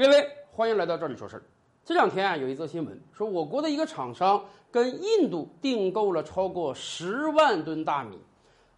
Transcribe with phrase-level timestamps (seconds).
[0.00, 1.42] 各位，欢迎来到这里说事儿。
[1.84, 8.18] 这两天啊，有一则新闻说，我国的一个厂商跟印度订购了超过十万吨大米，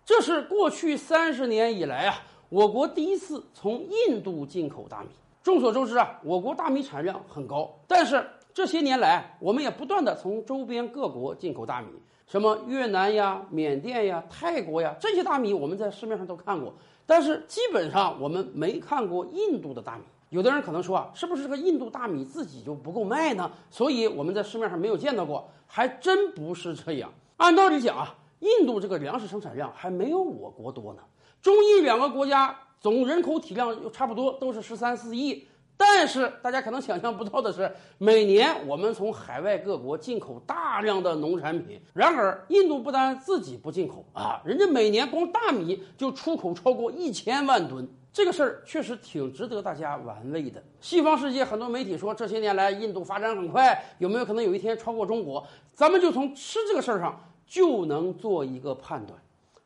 [0.04, 2.16] 这是过去三十年以来啊，
[2.48, 5.10] 我国第一次从印度进口大米。
[5.44, 11.86] 众所周知啊，我国大米产量很高，但是这些年来，我们也不断的从周边各国进口大米，
[12.26, 16.74] 什么越南呀、缅甸呀、泰国呀，这些大米我们在市面上都看过，
[17.06, 20.02] 但是基本上我们没看过印度的大米。
[20.32, 23.52] 有的人可能说啊，是不是这个印度大米自己就不够卖呢？
[23.70, 27.12] 所以我们在市面上没有见到过，还真不是这样。
[27.36, 31.02] 按道理讲啊，印度这个粮食生产量还没有我国多呢，
[31.42, 32.58] 中印两个国家。
[32.80, 35.46] 总人口体量又差不多，都是十三四亿。
[35.76, 41.80] 但是大家可能想象不到的是，每年我们从海外各国进口大量的农产品。
[41.92, 47.88] 然而，印度不但自己不进口啊，人家每年光大米就出口超过一千万吨。
[48.12, 50.62] 这个事儿确实挺值得大家玩味的。
[50.80, 55.44] 西方世界很多媒体说，这些年来印度发展很快，有没有可能有一天超过中国？
[55.72, 59.18] 咱们就从吃这个事儿上就能做一个判断。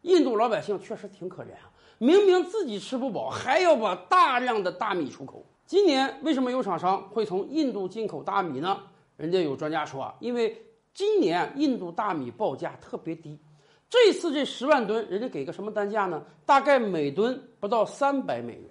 [0.02, 1.68] 印度老百姓确实挺可怜啊。
[1.98, 5.44] 明明自己吃不饱，还要把大量的大米出口。
[5.66, 8.78] 今年为什么有厂商会从印度进口大米呢？
[9.16, 10.56] 人家有专家说啊，因为
[10.94, 13.38] 今年印度大米报价特别低。
[13.90, 16.22] 这次这十万吨，人家给个什么单价呢？
[16.44, 18.70] 大概每吨不到三百美元。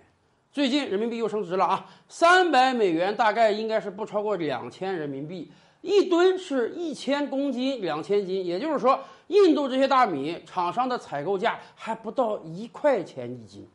[0.51, 5.51] 最近人民币又升值了啊，三百美元大概应该是不超过两千人民币。
[5.81, 8.99] 一吨是一千公斤，两千斤，也就是说。
[9.29, 13.67] 印度这些大米厂商的采购价还不到一块钱一斤，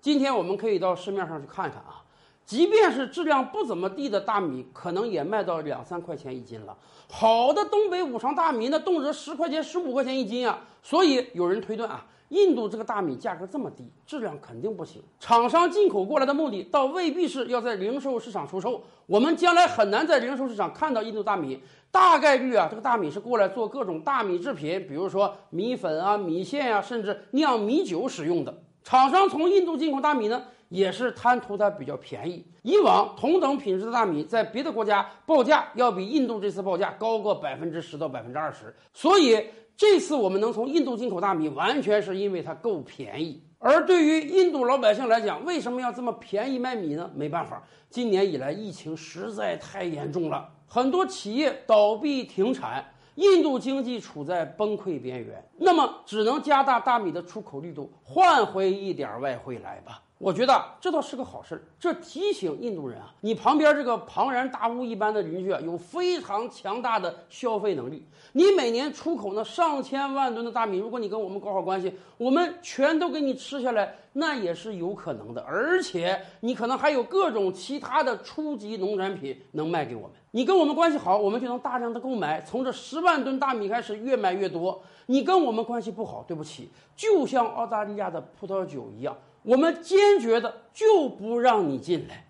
[0.00, 2.02] 今天我们可以到市面上去看看啊，
[2.44, 6.76] 即便是质量不怎么地的大米，可能也卖到两三块钱一斤了。
[7.10, 12.06] 好的东北五常大米那动辄十块钱、十五块钱一斤啊，所以有人推断啊。
[12.30, 15.00] 印度这个大米价格这么低，质量肯定不行。
[15.20, 18.82] 厂商进口过来的目的，倒未必是要在零售市场出售。
[19.06, 28.62] 我们将来很难在零售市场看到印度大米，大概率啊，这个大米是过来做各种大米制品，比如说米粉啊、米线啊，甚至酿米酒使用的。
[28.84, 32.46] 厂商从印度进口大米呢，也是贪图它比较便宜。
[32.62, 39.44] 以往同等品质的大米在别的国家报价要比印度这次报价高个百分之十到百分之二十，所以。
[39.76, 43.42] 这次我们能从印度进口大米，完全是因为它够便宜。
[43.58, 47.10] 而对于印度老百姓来讲，为什么要这么便宜卖米呢？
[47.12, 52.84] 没办法，今年以来疫情实在太严重了，很多企业倒闭停产，
[53.16, 55.44] 印度经济处在崩溃边缘。
[55.58, 60.02] 那么，只能加大大米的出口力度，换回一点外汇来吧。
[60.24, 68.02] 我觉得这倒是个好事儿，这提醒印度人啊，你旁边这个庞然大物一般的邻居啊，有非常强大的消费能力。
[68.32, 75.42] 你每年出口那上千万吨的大米，如果你跟我们搞好关系，我们全都给你吃下来，那也是有可能的。
[75.42, 80.12] 而且你可能还有各种其他的初级农产品能卖给我们。
[80.30, 84.80] 你跟我们关系好，我们就能大量的购买，从这十万吨大米开始，越买越多。
[85.04, 89.14] 你跟我们关系不好，对不起，就像澳大利亚的葡萄酒一样。
[89.44, 92.26] 我们坚决的就不让你进来。